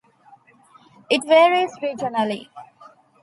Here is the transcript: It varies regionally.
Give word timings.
It 1.11 1.23
varies 1.27 1.77
regionally. 1.79 2.47